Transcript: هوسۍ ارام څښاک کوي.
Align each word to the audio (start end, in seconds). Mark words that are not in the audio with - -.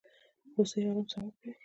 هوسۍ 0.53 0.79
ارام 0.81 1.05
څښاک 1.09 1.33
کوي. 1.39 1.51